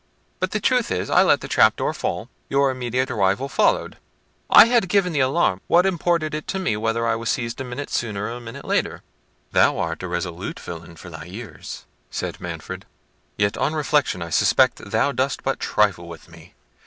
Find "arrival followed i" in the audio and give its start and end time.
3.11-4.65